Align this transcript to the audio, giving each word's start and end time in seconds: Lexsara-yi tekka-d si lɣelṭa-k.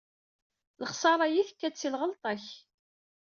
Lexsara-yi 0.81 1.43
tekka-d 1.47 1.75
si 1.77 1.89
lɣelṭa-k. 1.93 2.45